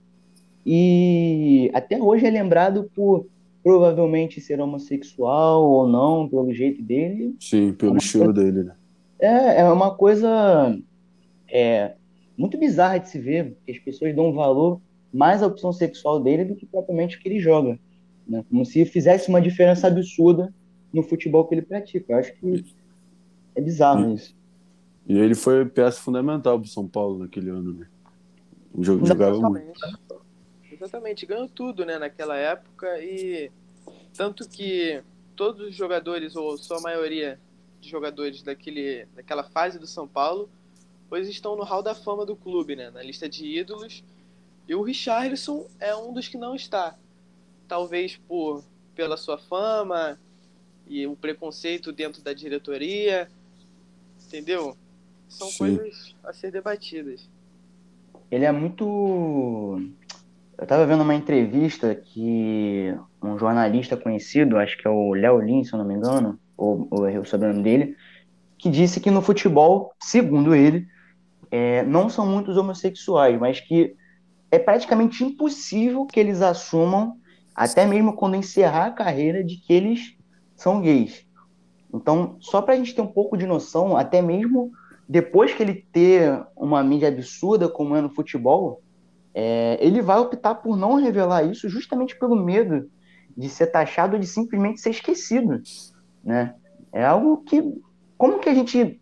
[0.65, 3.27] e até hoje é lembrado por
[3.63, 7.35] provavelmente ser homossexual ou não, pelo jeito dele.
[7.41, 8.43] Sim, pelo é estilo coisa...
[8.43, 8.75] dele, né?
[9.19, 10.79] É, é uma coisa
[11.51, 11.93] é,
[12.37, 14.81] muito bizarra de se ver, que as pessoas dão valor
[15.13, 17.79] mais à opção sexual dele do que propriamente o que ele joga.
[18.29, 18.45] Né?
[18.49, 20.53] Como se fizesse uma diferença absurda
[20.93, 22.13] no futebol que ele pratica.
[22.13, 22.65] Eu acho que
[23.55, 24.35] é bizarro e, isso.
[25.07, 27.87] E ele foi peça fundamental para o São Paulo naquele ano, né?
[28.79, 29.81] Jogava muito.
[30.71, 33.51] Exatamente, ganhou tudo, né, naquela época e
[34.17, 35.03] tanto que
[35.35, 37.41] todos os jogadores ou sua maioria
[37.81, 40.49] de jogadores daquele, daquela fase do São Paulo
[41.11, 44.05] hoje estão no hall da fama do clube, né, na lista de ídolos.
[44.69, 46.97] E o Richarlison é um dos que não está.
[47.67, 48.63] Talvez por
[48.95, 50.19] pela sua fama,
[50.89, 53.29] e o preconceito dentro da diretoria,
[54.27, 54.77] entendeu?
[55.29, 55.77] São Sim.
[55.77, 57.29] coisas a ser debatidas.
[58.31, 59.81] Ele é muito.
[60.57, 65.65] Eu estava vendo uma entrevista que um jornalista conhecido, acho que é o Léo Lin,
[65.65, 67.97] se eu não me engano, ou, ou errei o sobrenome dele,
[68.59, 70.87] que disse que no futebol, segundo ele,
[71.51, 73.95] é, não são muitos homossexuais, mas que
[74.51, 77.17] é praticamente impossível que eles assumam,
[77.55, 80.18] até mesmo quando encerrar a carreira, de que eles
[80.59, 81.25] são gays.
[81.95, 84.71] Então, só para a gente ter um pouco de noção, até mesmo
[85.09, 88.83] depois que ele ter uma mídia absurda como é no futebol,
[89.33, 92.91] é, ele vai optar por não revelar isso justamente pelo medo
[93.35, 95.63] de ser taxado de simplesmente ser esquecido,
[96.23, 96.55] né?
[96.93, 97.63] É algo que
[98.19, 99.01] como que a gente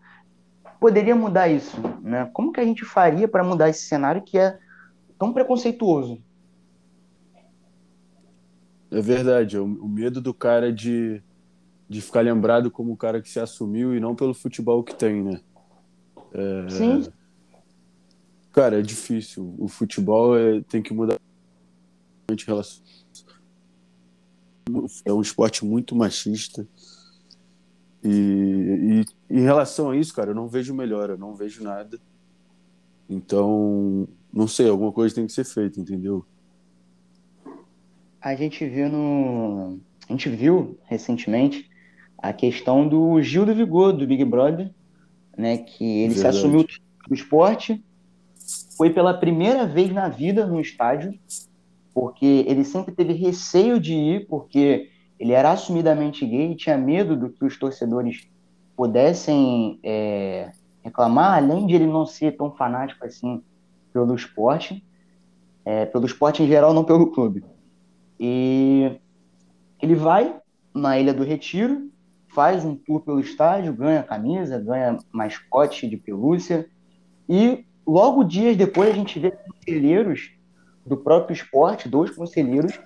[0.79, 2.29] poderia mudar isso, né?
[2.33, 4.59] Como que a gente faria para mudar esse cenário que é
[5.19, 6.23] tão preconceituoso?
[8.91, 11.23] É verdade, o medo do cara de
[11.89, 15.23] de ficar lembrado como o cara que se assumiu e não pelo futebol que tem,
[15.23, 15.41] né?
[16.33, 16.69] É...
[16.69, 17.07] Sim.
[18.53, 19.55] Cara, é difícil.
[19.59, 20.61] O futebol é...
[20.63, 21.17] tem que mudar
[25.05, 26.67] é um esporte muito machista.
[28.03, 32.01] E, e, em relação a isso, cara, eu não vejo melhora, eu não vejo nada.
[33.09, 36.27] Então, não sei, alguma coisa tem que ser feita, entendeu?
[38.21, 39.79] A gente viu no.
[40.09, 41.71] A gente viu recentemente
[42.19, 44.71] a questão do Gil do Vigor, do Big Brother,
[45.37, 45.59] né?
[45.59, 46.21] Que ele Verdade.
[46.21, 46.67] se assumiu
[47.09, 47.83] do esporte
[48.77, 51.19] foi pela primeira vez na vida no estádio,
[51.95, 57.17] porque ele sempre teve receio de ir, porque ele era assumidamente gay e tinha medo
[57.17, 58.29] do que os torcedores
[58.77, 60.53] pudessem é,
[60.85, 63.43] reclamar, além de ele não ser tão fanático assim
[63.93, 64.85] pelo esporte,
[65.65, 67.43] é, pelo esporte em geral, não pelo clube.
[68.21, 68.93] E
[69.81, 70.37] ele vai
[70.75, 71.91] na Ilha do Retiro,
[72.37, 76.69] faz um tour pelo estádio, ganha camisa, ganha mascote de pelúcia,
[77.27, 80.33] e logo dias depois a gente vê conselheiros
[80.85, 82.79] do próprio esporte, dois conselheiros,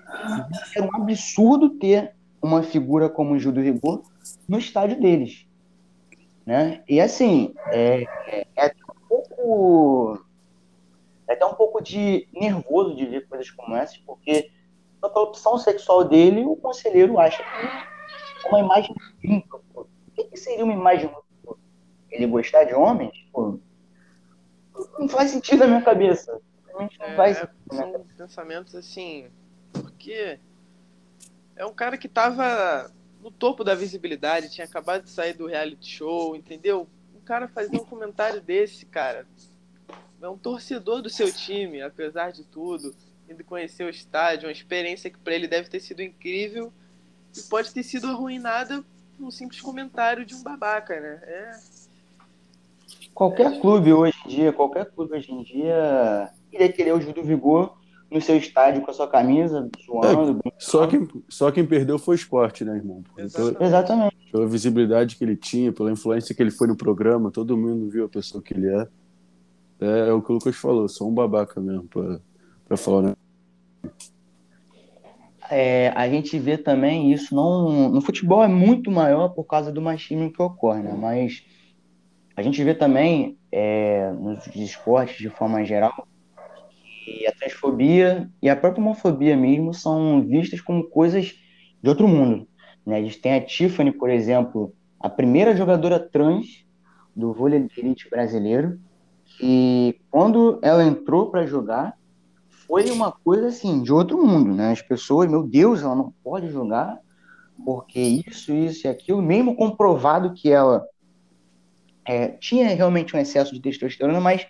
[0.73, 4.01] era um absurdo ter uma figura como o Gil do Rigor
[4.47, 5.45] no estádio deles.
[6.45, 6.81] Né?
[6.87, 10.25] E assim, é, é, é um pouco.
[11.27, 14.49] É até um pouco de nervoso de ver coisas como essas, porque
[15.01, 17.90] pela opção sexual dele, o conselheiro acha que é
[18.47, 19.61] uma imagem limpa.
[19.73, 21.57] O que, seria uma imagem limpa?
[22.09, 23.13] Ele gostar de homens?
[23.31, 23.59] Pô,
[24.97, 26.39] não faz sentido na minha cabeça.
[26.73, 29.29] Não é, faz são pensamentos assim,
[29.73, 30.39] porque
[31.55, 35.87] é um cara que tava no topo da visibilidade, tinha acabado de sair do reality
[35.87, 36.87] show, entendeu?
[37.15, 39.27] Um cara fazer um comentário desse, cara,
[40.21, 42.95] é um torcedor do seu time, apesar de tudo
[43.29, 46.71] indo conhecer o estádio, uma experiência que para ele deve ter sido incrível
[47.37, 48.83] e pode ter sido arruinada
[49.17, 51.19] por um simples comentário de um babaca, né?
[51.23, 51.51] É...
[53.13, 53.59] Qualquer é...
[53.59, 57.77] clube hoje em dia, qualquer clube hoje em dia iria querer o Gil do Vigor
[58.11, 60.41] no seu estádio com a sua camisa, suando.
[60.45, 63.03] É, só, quem, só quem perdeu foi o esporte, né, irmão?
[63.17, 63.57] Exatamente.
[63.57, 64.31] Pela, Exatamente.
[64.31, 68.05] Pela visibilidade que ele tinha, pela influência que ele foi no programa, todo mundo viu
[68.05, 68.87] a pessoa que ele é.
[69.79, 72.19] É, é o que o Lucas falou, sou um babaca mesmo, pra,
[72.67, 73.15] pra falar, né?
[75.51, 79.81] É, a gente vê também isso não no futebol é muito maior por causa do
[79.81, 80.95] machismo que ocorre, né?
[80.97, 81.43] Mas
[82.37, 86.07] a gente vê também é, nos esportes de forma geral
[87.03, 91.35] que a transfobia e a própria homofobia mesmo são vistas como coisas
[91.83, 92.47] de outro mundo.
[92.85, 92.97] Né?
[92.97, 96.65] A gente tem a Tiffany, por exemplo, a primeira jogadora trans
[97.15, 98.79] do vôlei elite brasileiro,
[99.41, 101.97] e quando ela entrou para jogar,
[102.67, 104.71] foi uma coisa assim, de outro mundo, né?
[104.71, 106.99] As pessoas, meu Deus, ela não pode jogar,
[107.65, 110.85] porque isso, isso e aquilo, mesmo comprovado que ela
[112.05, 114.45] é, tinha realmente um excesso de testosterona, mas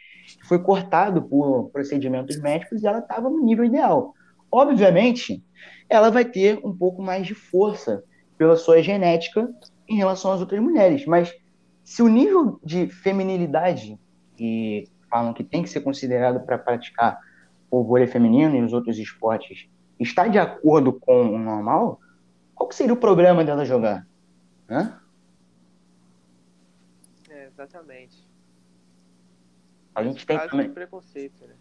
[0.47, 4.13] foi cortado por procedimentos médicos e ela estava no nível ideal.
[4.51, 5.43] Obviamente,
[5.89, 8.03] ela vai ter um pouco mais de força
[8.37, 9.49] pela sua genética
[9.87, 11.33] em relação às outras mulheres, mas
[11.83, 13.99] se o nível de feminilidade
[14.35, 17.19] que falam que tem que ser considerado para praticar
[17.71, 21.99] o vôlei feminino e os outros esportes está de acordo com o normal,
[22.53, 24.05] qual que seria o problema dela jogar?
[24.69, 24.99] Hã?
[27.29, 28.27] É, exatamente.
[29.95, 30.69] A gente tem também...
[30.69, 31.55] preconceito, né?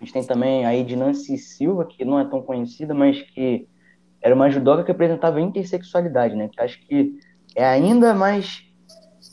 [0.00, 3.66] A gente tem também a Ednancy Silva, que não é tão conhecida, mas que
[4.20, 6.48] era uma judoca que apresentava intersexualidade, né?
[6.48, 7.18] Que acho que
[7.54, 8.62] é ainda mais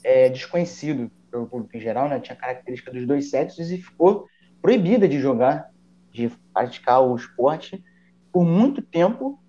[0.03, 2.19] é, desconhecido pelo público em geral, né?
[2.19, 4.27] Tinha característica dos dois sexos e ficou
[4.61, 5.69] proibida de jogar,
[6.11, 7.83] de praticar o esporte
[8.31, 9.39] por muito tempo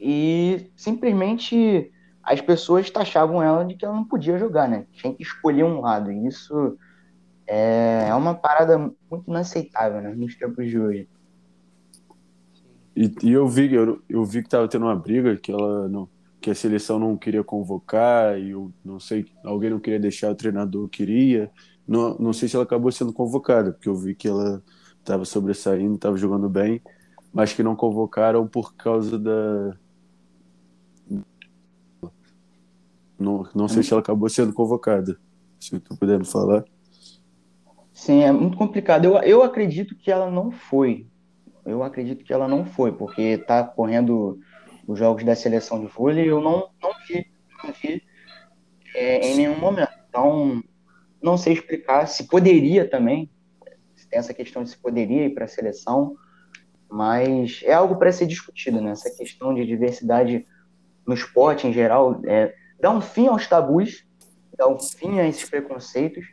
[0.00, 1.90] e simplesmente
[2.22, 4.86] as pessoas taxavam ela de que ela não podia jogar, né?
[4.92, 6.12] Tinha que escolher um lado.
[6.12, 6.78] E isso
[7.46, 10.14] é, é uma parada muito inaceitável, né?
[10.14, 11.08] Nos tempos de hoje.
[12.94, 16.08] E, e eu vi, eu, eu vi que tava tendo uma briga que ela não,
[16.40, 20.34] que a seleção não queria convocar e eu não sei, alguém não queria deixar o
[20.34, 21.50] treinador queria.
[21.92, 24.62] Não, não sei se ela acabou sendo convocada, porque eu vi que ela
[24.98, 26.80] estava sobressaindo, estava jogando bem,
[27.30, 29.76] mas que não convocaram por causa da.
[33.18, 35.20] Não, não sei se ela acabou sendo convocada.
[35.60, 36.64] Se tu puder me falar.
[37.92, 39.04] Sim, é muito complicado.
[39.04, 41.06] Eu, eu acredito que ela não foi.
[41.62, 44.40] Eu acredito que ela não foi, porque está correndo
[44.88, 47.26] os jogos da seleção de vôlei eu não, não vi,
[47.62, 48.02] não vi
[48.94, 49.92] é, em nenhum momento.
[50.08, 50.62] Então,
[51.22, 53.30] não sei explicar se poderia também,
[54.12, 56.14] tem essa questão de se poderia ir para a seleção,
[56.88, 58.90] mas é algo para ser discutido, né?
[58.90, 60.46] Essa questão de diversidade
[61.06, 64.06] no esporte em geral, é, dar um fim aos tabus,
[64.56, 66.26] dar um fim a esses preconceitos,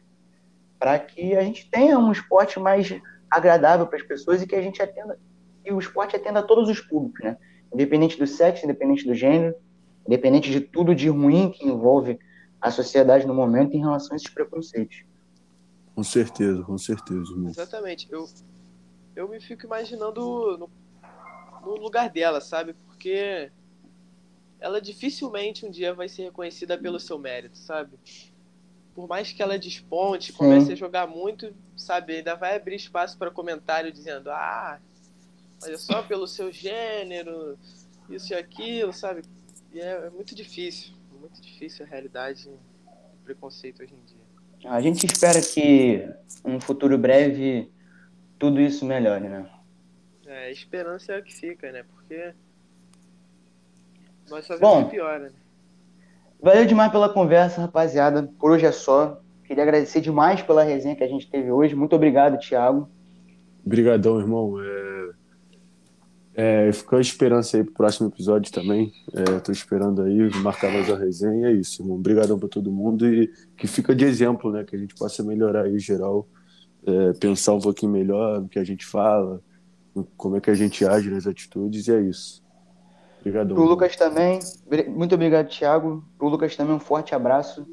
[0.78, 2.94] para que a gente tenha um esporte mais
[3.32, 5.18] agradável para as pessoas e que a gente atenda,
[5.64, 7.38] e o esporte atenda a todos os públicos, né?
[7.74, 9.56] Independente do sexo, independente do gênero,
[10.06, 12.20] independente de tudo de ruim que envolve
[12.62, 15.04] a sociedade no momento em relação a esses preconceitos.
[15.96, 17.32] Com certeza, com certeza.
[17.32, 17.50] Irmão.
[17.50, 18.08] Exatamente.
[18.12, 18.28] Eu,
[19.16, 20.70] eu me fico imaginando no,
[21.62, 22.74] no lugar dela, sabe?
[22.86, 23.52] Porque
[24.60, 27.98] ela dificilmente um dia vai ser reconhecida pelo seu mérito, sabe?
[29.00, 30.74] por mais que ela desponte, comece Sim.
[30.74, 34.78] a jogar muito, sabe, ainda vai abrir espaço para comentário dizendo, ah,
[35.64, 37.58] olha só pelo seu gênero,
[38.10, 39.22] isso e aquilo, sabe?
[39.72, 42.58] E é, é muito difícil, muito difícil a realidade do
[43.24, 44.72] preconceito hoje em dia.
[44.72, 46.08] A gente espera que
[46.44, 47.72] um futuro breve
[48.38, 49.50] tudo isso melhore, né?
[50.26, 51.84] É, a esperança é o que fica, né?
[51.84, 52.34] Porque
[54.30, 55.32] nós só Bom, que piora, né?
[56.42, 58.24] Valeu demais pela conversa, rapaziada.
[58.40, 59.22] Por hoje é só.
[59.44, 61.76] Queria agradecer demais pela resenha que a gente teve hoje.
[61.76, 62.90] Muito obrigado, Thiago.
[63.66, 64.62] Obrigadão, irmão.
[64.62, 65.10] É,
[66.42, 68.94] é, ficou a esperança aí pro próximo episódio também.
[69.14, 71.50] É, tô esperando aí marcar mais a resenha.
[71.50, 71.98] É isso, irmão.
[71.98, 74.64] Obrigadão para todo mundo e que fica de exemplo, né?
[74.64, 76.26] Que a gente possa melhorar aí geral,
[76.88, 79.44] é, pensar um pouquinho melhor no que a gente fala,
[80.16, 82.42] como é que a gente age nas atitudes e é isso.
[83.20, 83.54] Obrigado.
[83.54, 84.40] Pro Lucas também,
[84.88, 86.06] muito obrigado, Thiago.
[86.18, 87.68] Pro Lucas também um forte abraço.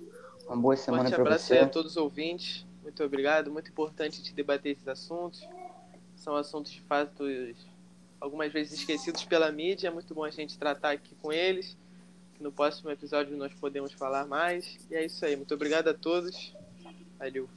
[0.44, 1.22] Uma boa semana para você.
[1.22, 2.66] Um forte abraço a todos os ouvintes.
[2.82, 3.48] Muito obrigado.
[3.48, 5.48] Muito importante de debater esses assuntos.
[6.16, 7.22] São assuntos de fato
[8.20, 9.88] algumas vezes esquecidos pela mídia.
[9.88, 11.76] É muito bom a gente tratar aqui com eles.
[12.40, 14.78] No próximo episódio nós podemos falar mais.
[14.90, 15.36] E é isso aí.
[15.36, 16.54] Muito obrigado a todos.
[17.18, 17.48] Valeu.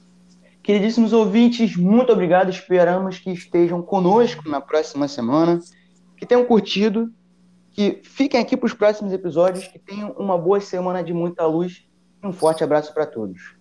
[0.61, 2.49] Queridíssimos ouvintes, muito obrigado.
[2.49, 5.59] Esperamos que estejam conosco na próxima semana,
[6.17, 7.11] que tenham curtido,
[7.71, 11.87] que fiquem aqui para os próximos episódios, que tenham uma boa semana de muita luz
[12.23, 13.55] um forte abraço para todos.